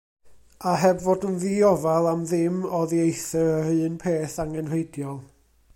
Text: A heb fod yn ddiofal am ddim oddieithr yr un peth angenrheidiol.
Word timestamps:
A 0.71 0.71
heb 0.83 0.97
fod 1.05 1.27
yn 1.27 1.35
ddiofal 1.43 2.09
am 2.13 2.23
ddim 2.31 2.57
oddieithr 2.79 3.45
yr 3.75 3.87
un 3.91 3.99
peth 4.05 4.41
angenrheidiol. 4.45 5.21